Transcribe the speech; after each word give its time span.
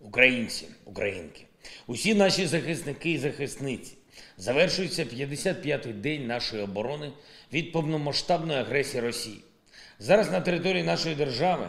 Українці, 0.00 0.68
українки, 0.84 1.46
усі 1.86 2.14
наші 2.14 2.46
захисники 2.46 3.10
і 3.10 3.18
захисниці. 3.18 3.96
Завершується 4.36 5.04
55-й 5.04 5.92
день 5.92 6.26
нашої 6.26 6.62
оборони 6.62 7.12
від 7.52 7.72
повномасштабної 7.72 8.58
агресії 8.58 9.00
Росії. 9.00 9.40
Зараз 9.98 10.30
на 10.30 10.40
території 10.40 10.82
нашої 10.82 11.14
держави 11.14 11.68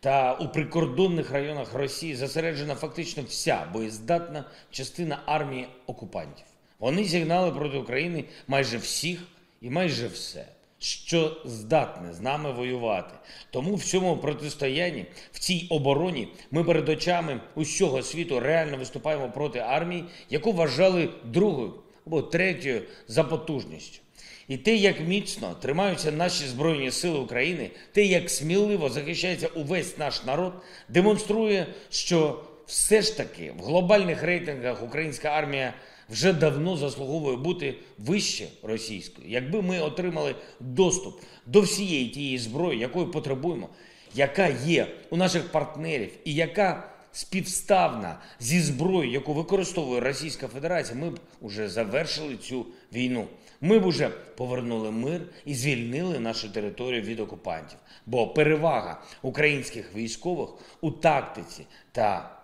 та 0.00 0.34
у 0.34 0.48
прикордонних 0.48 1.30
районах 1.30 1.74
Росії 1.74 2.16
зосереджена 2.16 2.74
фактично 2.74 3.22
вся 3.22 3.68
боєздатна 3.72 4.44
частина 4.70 5.22
армії 5.26 5.68
окупантів. 5.86 6.44
Вони 6.78 7.04
зігнали 7.04 7.52
проти 7.52 7.76
України 7.76 8.24
майже 8.48 8.78
всіх 8.78 9.20
і 9.60 9.70
майже 9.70 10.08
все, 10.08 10.46
що 10.78 11.36
здатне 11.44 12.12
з 12.12 12.20
нами 12.20 12.52
воювати. 12.52 13.14
Тому 13.50 13.74
в 13.74 13.84
цьому 13.84 14.16
протистоянні, 14.16 15.06
в 15.32 15.38
цій 15.38 15.66
обороні, 15.70 16.28
ми 16.50 16.64
перед 16.64 16.88
очами 16.88 17.40
усього 17.54 18.02
світу 18.02 18.40
реально 18.40 18.76
виступаємо 18.76 19.30
проти 19.30 19.58
армії, 19.58 20.04
яку 20.30 20.52
вважали 20.52 21.08
другою 21.24 21.74
або 22.06 22.22
третьою 22.22 22.82
за 23.08 23.24
потужністю. 23.24 24.00
І 24.48 24.56
те, 24.56 24.76
як 24.76 25.00
міцно 25.00 25.56
тримаються 25.60 26.12
наші 26.12 26.46
Збройні 26.46 26.90
Сили 26.90 27.18
України, 27.18 27.70
те, 27.92 28.04
як 28.04 28.30
сміливо 28.30 28.88
захищається 28.88 29.46
увесь 29.46 29.98
наш 29.98 30.24
народ, 30.24 30.52
демонструє, 30.88 31.66
що 31.90 32.44
все 32.66 33.02
ж 33.02 33.16
таки 33.16 33.52
в 33.58 33.62
глобальних 33.62 34.22
рейтингах 34.22 34.82
українська 34.82 35.28
армія 35.28 35.74
вже 36.08 36.32
давно 36.32 36.76
заслуговує 36.76 37.36
бути 37.36 37.74
вище 37.98 38.48
російської. 38.62 39.30
Якби 39.30 39.62
ми 39.62 39.80
отримали 39.80 40.34
доступ 40.60 41.20
до 41.46 41.60
всієї 41.60 42.08
тієї 42.08 42.38
зброї, 42.38 42.80
якої 42.80 43.06
потребуємо, 43.06 43.68
яка 44.14 44.46
є 44.46 44.86
у 45.10 45.16
наших 45.16 45.52
партнерів 45.52 46.10
і 46.24 46.34
яка 46.34 46.90
співставна 47.12 48.18
зі 48.40 48.60
зброєю, 48.60 49.12
яку 49.12 49.34
використовує 49.34 50.00
Російська 50.00 50.48
Федерація, 50.48 50.98
ми 50.98 51.10
б 51.10 51.20
уже 51.40 51.68
завершили 51.68 52.36
цю 52.36 52.66
війну. 52.92 53.26
Ми 53.60 53.78
б 53.78 53.86
уже 53.86 54.08
повернули 54.08 54.90
мир 54.90 55.20
і 55.44 55.54
звільнили 55.54 56.18
нашу 56.18 56.48
територію 56.52 57.02
від 57.02 57.20
окупантів. 57.20 57.78
Бо 58.06 58.28
перевага 58.28 59.02
українських 59.22 59.94
військових 59.94 60.50
у 60.80 60.90
тактиці 60.90 61.66
та 61.92 62.35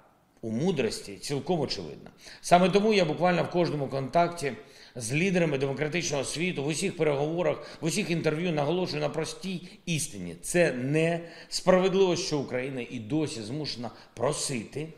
у 0.43 0.51
мудрості 0.51 1.17
цілком 1.17 1.61
очевидна. 1.61 2.11
Саме 2.41 2.69
тому 2.69 2.93
я 2.93 3.05
буквально 3.05 3.43
в 3.43 3.51
кожному 3.51 3.89
контакті 3.89 4.53
з 4.97 5.13
лідерами 5.13 5.59
демократичного 5.59 6.25
світу, 6.25 6.65
в 6.65 6.67
усіх 6.67 6.97
переговорах, 6.97 7.79
в 7.81 7.85
усіх 7.85 8.11
інтерв'ю 8.11 8.53
наголошую 8.53 9.03
на 9.03 9.09
простій 9.09 9.69
істині. 9.87 10.37
Це 10.43 10.73
не 10.73 11.21
справедливо, 11.49 12.17
що 12.17 12.39
Україна 12.39 12.87
і 12.91 12.99
досі 12.99 13.43
змушена 13.43 13.91
просити 14.15 14.89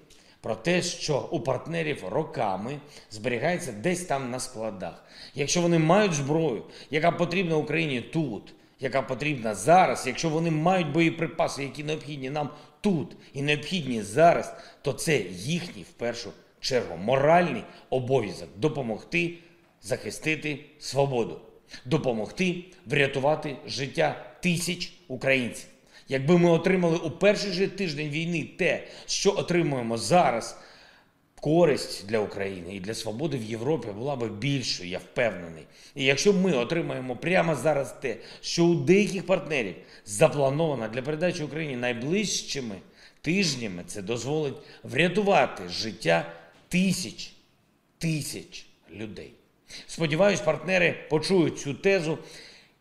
про 0.40 0.54
те, 0.54 0.82
що 0.82 1.28
у 1.30 1.40
партнерів 1.40 2.04
роками 2.08 2.78
зберігається 3.10 3.72
десь 3.72 4.04
там 4.04 4.30
на 4.30 4.40
складах. 4.40 5.04
Якщо 5.34 5.60
вони 5.60 5.78
мають 5.78 6.12
зброю, 6.12 6.62
яка 6.90 7.10
потрібна 7.10 7.56
Україні 7.56 8.00
тут, 8.00 8.54
яка 8.80 9.02
потрібна 9.02 9.54
зараз, 9.54 10.06
якщо 10.06 10.28
вони 10.28 10.50
мають 10.50 10.92
боєприпаси, 10.92 11.62
які 11.62 11.84
необхідні 11.84 12.30
нам 12.30 12.50
тут 12.84 13.16
і 13.32 13.42
необхідні 13.42 14.02
зараз, 14.02 14.54
то 14.82 14.92
це 14.92 15.18
їхній 15.30 15.82
в 15.82 15.92
першу 15.92 16.30
чергу 16.60 16.96
моральний 16.96 17.64
обов'язок 17.90 18.48
допомогти 18.56 19.34
захистити 19.82 20.58
свободу, 20.78 21.40
допомогти 21.84 22.64
врятувати 22.86 23.56
життя 23.66 24.24
тисяч 24.40 24.92
українців. 25.08 25.68
Якби 26.08 26.38
ми 26.38 26.50
отримали 26.50 26.96
у 26.96 27.10
перший 27.10 27.52
же 27.52 27.68
тиждень 27.68 28.08
війни 28.08 28.48
те, 28.58 28.86
що 29.06 29.30
отримуємо 29.36 29.98
зараз, 29.98 30.58
користь 31.44 32.06
для 32.06 32.18
України 32.18 32.76
і 32.76 32.80
для 32.80 32.94
свободи 32.94 33.36
в 33.36 33.42
Європі 33.42 33.88
була 33.88 34.16
би 34.16 34.28
більшою, 34.28 34.90
я 34.90 34.98
впевнений. 34.98 35.66
І 35.94 36.04
якщо 36.04 36.32
ми 36.32 36.52
отримаємо 36.52 37.16
прямо 37.16 37.54
зараз 37.54 37.94
те, 38.00 38.16
що 38.40 38.64
у 38.64 38.74
деяких 38.74 39.26
партнерів 39.26 39.74
заплановано 40.06 40.88
для 40.88 41.02
передачі 41.02 41.42
Україні 41.42 41.76
найближчими 41.76 42.74
тижнями, 43.20 43.82
це 43.86 44.02
дозволить 44.02 44.54
врятувати 44.82 45.68
життя 45.68 46.32
тисяч, 46.68 47.32
тисяч 47.98 48.66
людей. 48.90 49.32
Сподіваюсь, 49.86 50.40
партнери 50.40 50.94
почують 51.10 51.58
цю 51.58 51.74
тезу 51.74 52.18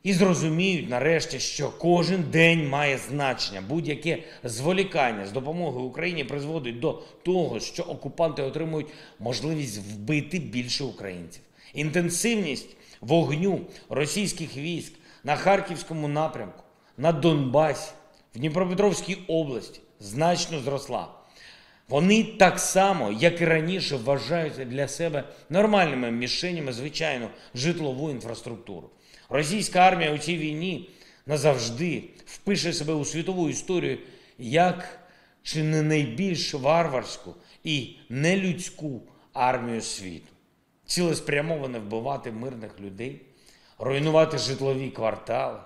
і 0.04 0.14
зрозуміють 0.14 0.90
нарешті, 0.90 1.40
що 1.40 1.70
кожен 1.70 2.24
день 2.24 2.70
має 2.70 2.98
значення. 2.98 3.64
Будь-яке 3.70 4.24
зволікання 4.44 5.26
з 5.26 5.32
допомогою 5.32 5.86
Україні 5.86 6.24
призводить 6.24 6.80
до 6.80 7.02
того, 7.24 7.60
що 7.60 7.84
окупанти 7.84 8.42
отримують 8.42 8.88
можливість 9.20 9.78
вбити 9.78 10.40
більше 10.40 10.84
українців. 10.84 11.42
Інтенсивність 11.74 12.76
вогню 13.02 13.62
російських 13.90 14.58
військ 14.58 14.94
на 15.24 15.36
Харківському 15.36 16.08
напрямку, 16.08 16.64
на 16.98 17.12
Донбасі, 17.12 17.92
в 18.36 18.40
Дніпропетровській 18.40 19.18
області 19.28 19.80
значно 20.00 20.60
зросла. 20.60 21.08
Вони 21.90 22.24
так 22.24 22.60
само, 22.60 23.12
як 23.12 23.42
і 23.42 23.46
раніше, 23.46 23.96
вважаються 23.96 24.66
для 24.66 24.88
себе 24.88 25.24
нормальними 25.50 26.12
мішенями, 26.12 26.74
звичайно, 26.74 27.30
житлову 27.56 28.10
інфраструктуру. 28.10 28.90
Російська 29.34 29.80
армія 29.80 30.14
у 30.14 30.18
цій 30.18 30.38
війні 30.38 30.90
назавжди 31.26 32.04
впише 32.26 32.74
себе 32.74 32.94
у 32.94 33.06
світову 33.06 33.50
історію 33.50 33.98
як 34.38 35.00
чи 35.44 35.64
не 35.64 35.82
найбільш 35.82 36.54
варварську 36.54 37.36
і 37.64 37.96
нелюдську 38.10 39.02
армію 39.34 39.82
світу. 39.82 40.28
Цілеспрямоване 40.86 41.80
вбивати 41.80 42.32
мирних 42.32 42.80
людей, 42.80 43.22
руйнувати 43.80 44.38
житлові 44.38 44.90
квартали, 44.90 45.60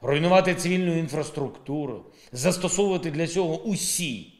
руйнувати 0.00 0.54
цивільну 0.54 0.98
інфраструктуру, 0.98 2.04
застосовувати 2.32 3.10
для 3.10 3.26
цього 3.26 3.62
усі 3.62 4.32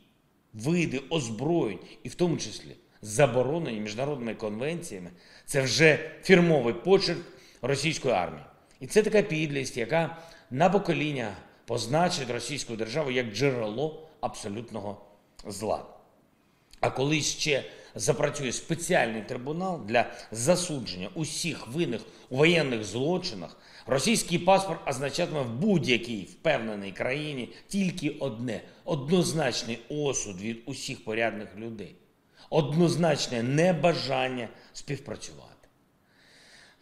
види 0.53 1.01
озброєнь, 1.11 1.79
і 2.03 2.09
в 2.09 2.15
тому 2.15 2.37
числі 2.37 2.77
заборонені 3.03 3.81
міжнародними 3.81 4.35
конвенціями, 4.35 5.11
це 5.47 5.63
вже 5.63 6.11
фірмовий 6.23 6.75
почерк 6.75 7.21
російської 7.63 8.15
армії. 8.15 8.45
І 8.81 8.87
це 8.87 9.03
така 9.03 9.23
підлість, 9.23 9.77
яка 9.77 10.17
на 10.51 10.71
покоління 10.71 11.37
позначить 11.65 12.31
російську 12.31 12.77
державу 12.77 13.11
як 13.11 13.35
джерело 13.35 14.09
абсолютного 14.21 15.01
зла. 15.47 15.87
А 16.81 16.91
коли 16.91 17.21
ще 17.21 17.65
запрацює 17.95 18.53
спеціальний 18.53 19.23
трибунал 19.23 19.81
для 19.87 20.13
засудження 20.33 21.09
усіх 21.15 21.69
винних 21.69 22.01
у 22.29 22.37
воєнних 22.37 22.85
злочинах, 22.85 23.57
російський 23.87 24.39
паспорт 24.39 24.89
означатиме 24.89 25.43
в 25.43 25.51
будь-якій 25.51 26.23
впевненій 26.23 26.93
країні 26.93 27.53
тільки 27.69 28.11
одне 28.11 28.61
однозначний 28.85 29.79
осуд 29.89 30.41
від 30.41 30.63
усіх 30.67 31.05
порядних 31.05 31.57
людей, 31.57 31.97
однозначне 32.51 33.43
небажання 33.43 34.49
співпрацювати. 34.73 35.64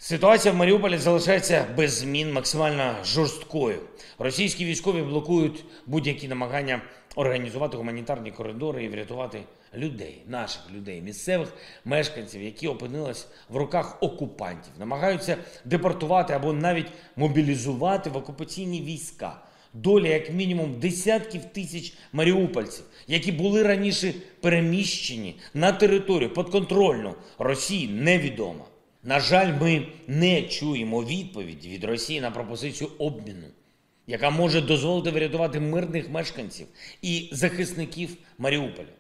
Ситуація 0.05 0.55
в 0.55 0.57
Маріуполі 0.57 0.99
залишається 0.99 1.67
без 1.77 1.93
змін 1.93 2.33
максимально 2.33 2.95
жорсткою. 3.05 3.79
Російські 4.19 4.65
військові 4.65 5.03
блокують 5.03 5.65
будь-які 5.87 6.29
намагання 6.29 6.83
організувати 7.15 7.77
гуманітарні 7.77 8.31
коридори 8.31 8.85
і 8.85 8.89
врятувати 8.89 9.43
людей, 9.75 10.23
наших 10.29 10.63
людей, 10.75 11.01
місцевих 11.01 11.55
мешканців, 11.85 12.43
які 12.43 12.69
опинились 12.69 13.29
в 13.49 13.57
руках 13.57 14.03
окупантів, 14.03 14.73
намагаються 14.79 15.37
депортувати 15.65 16.33
або 16.33 16.53
навіть 16.53 16.89
мобілізувати 17.17 18.11
в 18.11 18.17
окупаційні 18.17 18.83
війська. 18.83 19.43
Доля, 19.75 20.09
як 20.09 20.33
мінімум, 20.33 20.81
десятків 20.81 21.45
тисяч 21.45 21.95
маріупольців, 22.13 22.85
які 23.07 23.33
були 23.33 23.63
раніше 23.63 24.15
переміщені 24.41 25.37
на 25.55 25.73
територію 25.73 26.35
підконтрольну 26.35 27.15
Росії, 27.39 27.89
невідома. 27.89 28.65
На 29.03 29.21
жаль, 29.21 29.53
ми 29.61 29.87
не 30.07 30.43
чуємо 30.43 31.05
відповіді 31.05 31.69
від 31.69 31.85
Росії 31.85 32.21
на 32.21 32.31
пропозицію 32.31 32.91
обміну, 32.99 33.47
яка 34.07 34.31
може 34.31 34.61
дозволити 34.61 35.11
врятувати 35.11 35.61
мирних 35.61 36.11
мешканців 36.11 36.67
і 37.03 37.29
захисників 37.33 38.17
Маріуполя. 38.39 38.93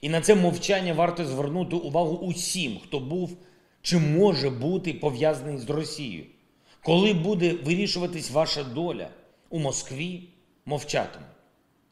І 0.00 0.08
на 0.08 0.20
це 0.20 0.34
мовчання 0.34 0.92
варто 0.92 1.24
звернути 1.24 1.76
увагу 1.76 2.16
усім, 2.16 2.78
хто 2.84 3.00
був 3.00 3.36
чи 3.82 3.98
може 3.98 4.50
бути 4.50 4.94
пов'язаний 4.94 5.58
з 5.58 5.70
Росією. 5.70 6.24
Коли 6.82 7.14
буде 7.14 7.52
вирішуватись 7.52 8.30
ваша 8.30 8.64
доля 8.64 9.08
у 9.50 9.58
Москві, 9.58 10.28
мовчатиме. 10.66 11.26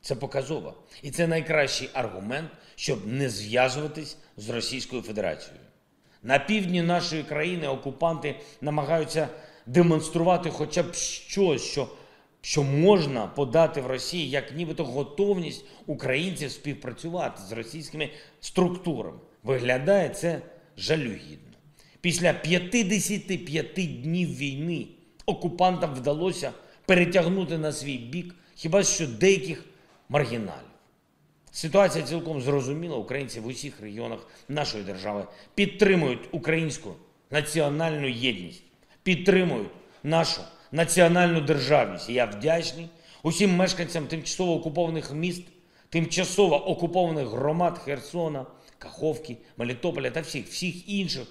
Це 0.00 0.14
показово. 0.14 0.74
І 1.02 1.10
це 1.10 1.26
найкращий 1.26 1.88
аргумент, 1.92 2.50
щоб 2.74 3.06
не 3.06 3.30
зв'язуватись 3.30 4.16
з 4.36 4.48
Російською 4.48 5.02
Федерацією. 5.02 5.60
На 6.26 6.38
півдні 6.38 6.82
нашої 6.82 7.22
країни 7.22 7.68
окупанти 7.68 8.34
намагаються 8.60 9.28
демонструвати 9.66 10.50
хоча 10.50 10.82
б 10.82 10.94
щось, 10.94 11.62
що 11.62 11.88
що 12.40 12.62
можна 12.62 13.26
подати 13.26 13.80
в 13.80 13.86
Росії 13.86 14.30
як 14.30 14.56
нібито 14.56 14.84
готовність 14.84 15.64
українців 15.86 16.50
співпрацювати 16.50 17.42
з 17.48 17.52
російськими 17.52 18.10
структурами. 18.40 19.18
Виглядає 19.42 20.08
це 20.08 20.40
жалюгідно. 20.76 21.56
Після 22.00 22.32
55 22.32 24.02
днів 24.02 24.36
війни 24.36 24.86
окупантам 25.26 25.94
вдалося 25.94 26.52
перетягнути 26.86 27.58
на 27.58 27.72
свій 27.72 27.96
бік 27.96 28.34
хіба 28.54 28.82
що 28.82 29.06
деяких 29.06 29.64
маргіналів. 30.08 30.75
Ситуація 31.56 32.04
цілком 32.04 32.40
зрозуміла. 32.40 32.96
Українці 32.96 33.40
в 33.40 33.46
усіх 33.46 33.80
регіонах 33.80 34.18
нашої 34.48 34.84
держави 34.84 35.26
підтримують 35.54 36.28
українську 36.32 36.94
національну 37.30 38.08
єдність, 38.08 38.62
підтримують 39.02 39.68
нашу 40.02 40.40
національну 40.72 41.40
державність. 41.40 42.10
Я 42.10 42.24
вдячний 42.24 42.88
усім 43.22 43.56
мешканцям 43.56 44.06
тимчасово 44.06 44.54
окупованих 44.54 45.12
міст, 45.12 45.42
тимчасово 45.88 46.68
окупованих 46.68 47.28
громад 47.28 47.78
Херсона, 47.78 48.46
Каховки, 48.78 49.36
Мелітополя 49.56 50.10
та 50.10 50.20
всіх, 50.20 50.48
всіх 50.48 50.88
інших, 50.88 51.26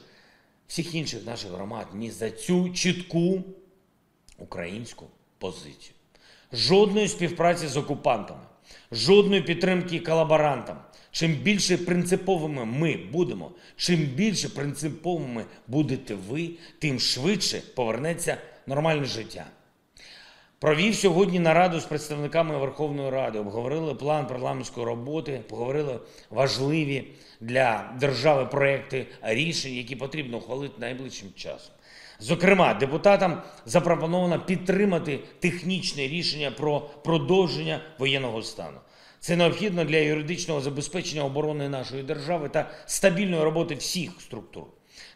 всіх 0.68 0.96
інших 0.96 1.26
наших 1.26 1.52
громад 1.52 1.88
міст 1.94 2.20
за 2.20 2.32
цю 2.32 2.70
чітку 2.70 3.44
українську 4.38 5.06
позицію. 5.38 5.94
Жодної 6.54 7.08
співпраці 7.08 7.68
з 7.68 7.78
окупантами, 7.78 8.42
жодної 8.92 9.42
підтримки 9.42 10.00
колаборантам. 10.00 10.78
Чим 11.12 11.34
більше 11.34 11.78
принциповими 11.78 12.66
ми 12.66 12.98
будемо, 13.12 13.52
чим 13.76 14.00
більше 14.00 14.50
принциповими 14.50 15.46
будете 15.68 16.16
ви, 16.16 16.52
тим 16.80 17.00
швидше 17.00 17.62
повернеться 17.76 18.38
нормальне 18.68 19.06
життя. 19.06 19.46
Провів 20.60 20.96
сьогодні 20.96 21.40
нараду 21.40 21.80
з 21.80 21.86
представниками 21.86 22.58
Верховної 22.58 23.10
Ради, 23.10 23.40
обговорили 23.40 23.96
план 23.96 24.28
парламентської 24.28 24.86
роботи, 24.86 25.42
поговорили 25.50 26.00
важливі 26.30 27.08
для 27.42 27.94
держави 28.00 28.46
проекти 28.46 29.06
рішень, 29.22 29.74
які 29.74 29.96
потрібно 29.96 30.38
ухвалити 30.38 30.74
найближчим 30.80 31.30
часом. 31.36 31.76
Зокрема, 32.20 32.74
депутатам 32.74 33.42
запропоновано 33.66 34.40
підтримати 34.40 35.20
технічне 35.40 36.08
рішення 36.08 36.52
про 36.52 36.80
продовження 36.80 37.82
воєнного 38.00 38.42
стану. 38.42 38.78
Це 39.20 39.36
необхідно 39.36 39.86
для 39.86 39.98
юридичного 39.98 40.62
забезпечення 40.62 41.24
оборони 41.24 41.70
нашої 41.70 42.04
держави 42.04 42.50
та 42.50 42.70
стабільної 42.86 43.44
роботи 43.44 43.76
всіх 43.76 44.12
структур. 44.22 44.64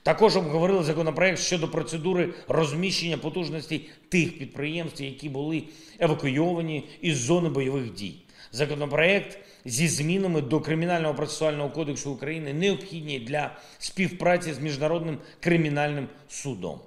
Також 0.03 0.37
обговорили 0.37 0.83
законопроект 0.83 1.39
щодо 1.39 1.67
процедури 1.67 2.33
розміщення 2.47 3.17
потужностей 3.17 3.89
тих 4.09 4.37
підприємств, 4.39 5.03
які 5.03 5.29
були 5.29 5.63
евакуйовані 5.99 6.83
із 7.01 7.17
зони 7.17 7.49
бойових 7.49 7.93
дій. 7.93 8.15
Законопроект 8.51 9.39
зі 9.65 9.87
змінами 9.87 10.41
до 10.41 10.59
Кримінального 10.59 11.13
процесуального 11.13 11.69
кодексу 11.69 12.11
України 12.11 12.53
необхідні 12.53 13.19
для 13.19 13.55
співпраці 13.77 14.53
з 14.53 14.59
міжнародним 14.59 15.17
кримінальним 15.39 16.07
судом. 16.29 16.79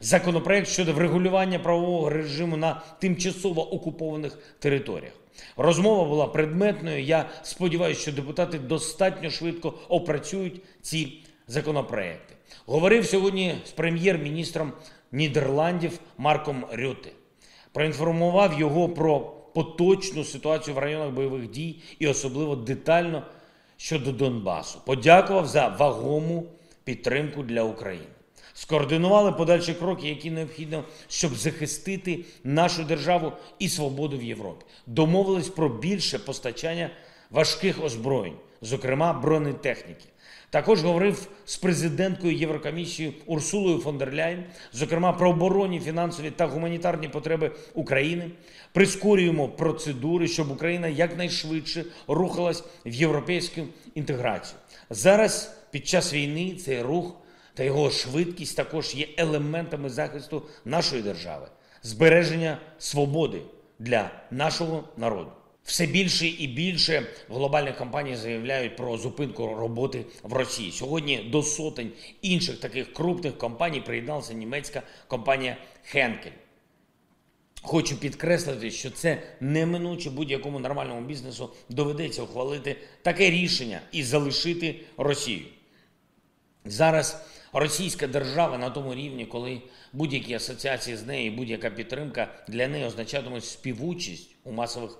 Законопроект 0.00 0.68
щодо 0.68 0.92
врегулювання 0.92 1.58
правового 1.58 2.10
режиму 2.10 2.56
на 2.56 2.82
тимчасово 3.00 3.74
окупованих 3.74 4.38
територіях. 4.58 5.12
Розмова 5.56 6.04
була 6.04 6.26
предметною. 6.26 7.02
Я 7.02 7.28
сподіваюся, 7.42 8.00
що 8.00 8.12
депутати 8.12 8.58
достатньо 8.58 9.30
швидко 9.30 9.74
опрацюють 9.88 10.60
ці 10.82 11.22
законопроекти. 11.46 12.34
Говорив 12.66 13.06
сьогодні 13.06 13.54
з 13.66 13.70
прем'єр-міністром 13.70 14.72
Нідерландів 15.12 15.98
Марком 16.18 16.64
Рюте. 16.72 17.10
Проінформував 17.72 18.60
його 18.60 18.88
про 18.88 19.20
поточну 19.54 20.24
ситуацію 20.24 20.74
в 20.74 20.78
районах 20.78 21.10
бойових 21.10 21.50
дій 21.50 21.76
і 21.98 22.06
особливо 22.06 22.56
детально 22.56 23.22
щодо 23.76 24.12
Донбасу. 24.12 24.78
Подякував 24.86 25.46
за 25.46 25.68
вагому 25.68 26.46
підтримку 26.84 27.42
для 27.42 27.62
України. 27.62 28.06
Скоординували 28.54 29.32
подальші 29.32 29.74
кроки, 29.74 30.08
які 30.08 30.30
необхідно, 30.30 30.84
щоб 31.08 31.34
захистити 31.34 32.24
нашу 32.44 32.84
державу 32.84 33.32
і 33.58 33.68
свободу 33.68 34.18
в 34.18 34.22
Європі. 34.22 34.64
Домовились 34.86 35.48
про 35.48 35.68
більше 35.68 36.18
постачання 36.18 36.90
важких 37.30 37.84
озброєнь, 37.84 38.36
зокрема 38.62 39.12
бронетехніки. 39.12 40.04
Також 40.50 40.82
говорив 40.82 41.28
з 41.44 41.56
президенткою 41.56 42.36
Єврокомісії 42.36 43.14
Урсулою 43.26 43.78
фон 43.78 43.98
дер 43.98 44.14
Ляйн, 44.14 44.44
зокрема 44.72 45.12
про 45.12 45.30
оборонні, 45.30 45.80
фінансові 45.80 46.30
та 46.30 46.46
гуманітарні 46.46 47.08
потреби 47.08 47.52
України. 47.74 48.30
Прискорюємо 48.72 49.48
процедури, 49.48 50.28
щоб 50.28 50.50
Україна 50.50 50.88
якнайшвидше 50.88 51.84
рухалась 52.08 52.64
в 52.86 52.94
європейську 52.94 53.60
інтеграцію. 53.94 54.58
Зараз 54.90 55.58
під 55.70 55.88
час 55.88 56.14
війни 56.14 56.54
цей 56.54 56.82
рух 56.82 57.16
та 57.54 57.64
його 57.64 57.90
швидкість 57.90 58.56
також 58.56 58.94
є 58.94 59.08
елементами 59.16 59.88
захисту 59.88 60.42
нашої 60.64 61.02
держави, 61.02 61.46
збереження 61.82 62.58
свободи 62.78 63.42
для 63.78 64.10
нашого 64.30 64.84
народу. 64.96 65.30
Все 65.68 65.86
більше 65.86 66.26
і 66.26 66.46
більше 66.46 67.06
глобальних 67.28 67.76
компаній 67.76 68.16
заявляють 68.16 68.76
про 68.76 68.98
зупинку 68.98 69.54
роботи 69.54 70.04
в 70.22 70.32
Росії. 70.32 70.72
Сьогодні 70.72 71.18
до 71.18 71.42
сотень 71.42 71.92
інших 72.22 72.60
таких 72.60 72.92
крупних 72.92 73.38
компаній 73.38 73.80
приєдналася 73.80 74.34
німецька 74.34 74.82
компанія 75.06 75.56
Henkel. 75.94 76.32
Хочу 77.62 78.00
підкреслити, 78.00 78.70
що 78.70 78.90
це 78.90 79.22
неминуче 79.40 80.10
будь-якому 80.10 80.58
нормальному 80.58 81.00
бізнесу 81.00 81.50
доведеться 81.68 82.22
ухвалити 82.22 82.76
таке 83.02 83.30
рішення 83.30 83.80
і 83.92 84.02
залишити 84.02 84.80
Росію. 84.96 85.46
Зараз 86.64 87.26
російська 87.52 88.06
держава 88.06 88.58
на 88.58 88.70
тому 88.70 88.94
рівні, 88.94 89.26
коли 89.26 89.62
будь-які 89.92 90.34
асоціації 90.34 90.96
з 90.96 91.06
нею, 91.06 91.32
будь-яка 91.32 91.70
підтримка 91.70 92.34
для 92.48 92.68
неї 92.68 92.84
означатимуть 92.84 93.44
співучість 93.44 94.30
у 94.44 94.52
масових 94.52 94.98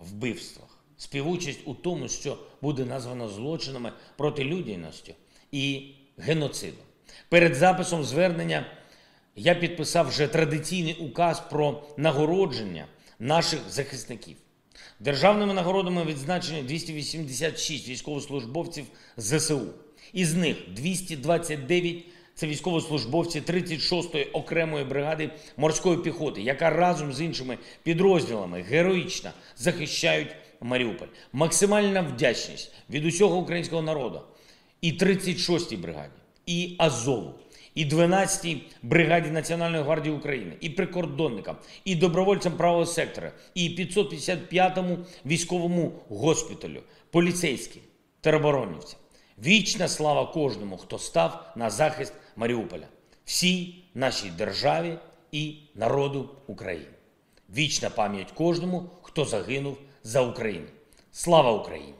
вбивствах, 0.00 0.78
співучасть 0.96 1.60
у 1.64 1.74
тому, 1.74 2.08
що 2.08 2.38
буде 2.62 2.84
названо 2.84 3.28
злочинами 3.28 3.92
проти 4.16 4.44
людяності 4.44 5.14
і 5.52 5.92
геноцидом. 6.18 6.84
Перед 7.28 7.54
записом 7.54 8.04
звернення 8.04 8.66
я 9.36 9.54
підписав 9.54 10.08
вже 10.08 10.26
традиційний 10.28 10.94
указ 10.94 11.42
про 11.50 11.82
нагородження 11.96 12.86
наших 13.18 13.60
захисників. 13.70 14.36
Державними 15.00 15.54
нагородами 15.54 16.04
відзначені 16.04 16.62
286 16.62 17.88
військовослужбовців 17.88 18.84
ЗСУ. 19.16 19.66
Із 20.12 20.34
них 20.34 20.56
229– 20.74 22.04
це 22.40 22.46
військовослужбовці 22.46 23.40
36-ї 23.40 24.26
окремої 24.32 24.84
бригади 24.84 25.30
морської 25.56 25.96
піхоти, 25.98 26.42
яка 26.42 26.70
разом 26.70 27.12
з 27.12 27.20
іншими 27.20 27.58
підрозділами 27.82 28.62
героїчно 28.62 29.30
захищають 29.56 30.28
Маріуполь. 30.60 31.06
Максимальна 31.32 32.00
вдячність 32.00 32.72
від 32.90 33.06
усього 33.06 33.36
українського 33.36 33.82
народу 33.82 34.20
і 34.80 34.92
36-й 34.92 35.76
бригаді, 35.76 36.12
і 36.46 36.74
Азову, 36.78 37.34
і 37.74 37.86
12-й 37.86 38.62
бригаді 38.82 39.30
Національної 39.30 39.82
гвардії 39.82 40.14
України, 40.14 40.52
і 40.60 40.70
прикордонникам, 40.70 41.56
і 41.84 41.94
добровольцям 41.94 42.52
правого 42.52 42.86
сектора, 42.86 43.32
і 43.54 43.68
555-му 43.68 44.98
військовому 45.26 45.92
госпіталю, 46.08 46.80
поліцейським 47.10 47.82
тероборонівцям. 48.20 49.00
Вічна 49.44 49.88
слава 49.88 50.26
кожному, 50.26 50.76
хто 50.76 50.98
став 50.98 51.52
на 51.56 51.70
захист 51.70 52.12
Маріуполя, 52.36 52.86
всій 53.24 53.84
нашій 53.94 54.30
державі 54.30 54.98
і 55.32 55.56
народу 55.74 56.28
України. 56.46 56.94
Вічна 57.54 57.90
пам'ять 57.90 58.30
кожному, 58.30 58.90
хто 59.02 59.24
загинув 59.24 59.78
за 60.02 60.20
Україну. 60.20 60.66
Слава 61.12 61.52
Україні! 61.52 61.99